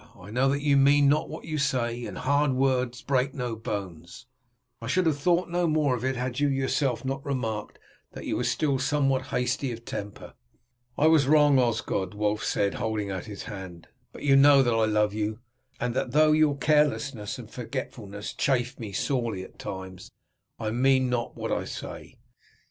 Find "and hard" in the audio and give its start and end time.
2.07-2.53